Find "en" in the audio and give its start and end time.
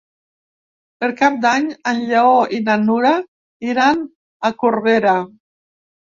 1.91-1.99